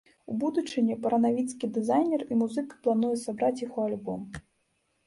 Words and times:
У 0.35 0.35
будучыні 0.43 0.95
баранавіцкі 1.03 1.69
дызайнер 1.75 2.25
і 2.31 2.39
музыка 2.41 2.73
плануе 2.89 3.13
сабраць 3.27 3.57
іх 3.69 3.81
у 3.81 3.89
альбом. 3.89 4.21